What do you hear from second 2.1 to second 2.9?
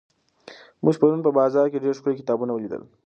کتابونه ولیدل.